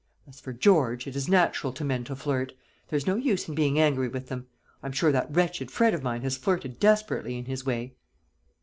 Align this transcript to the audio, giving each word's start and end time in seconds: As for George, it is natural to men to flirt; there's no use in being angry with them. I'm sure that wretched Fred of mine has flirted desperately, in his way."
As 0.27 0.39
for 0.39 0.51
George, 0.51 1.05
it 1.05 1.15
is 1.15 1.29
natural 1.29 1.71
to 1.73 1.83
men 1.85 2.03
to 2.05 2.15
flirt; 2.15 2.53
there's 2.89 3.05
no 3.05 3.13
use 3.17 3.47
in 3.47 3.53
being 3.53 3.77
angry 3.77 4.07
with 4.07 4.29
them. 4.29 4.47
I'm 4.81 4.93
sure 4.93 5.11
that 5.11 5.29
wretched 5.31 5.69
Fred 5.69 5.93
of 5.93 6.01
mine 6.01 6.23
has 6.23 6.35
flirted 6.37 6.79
desperately, 6.79 7.37
in 7.37 7.45
his 7.45 7.67
way." 7.67 7.93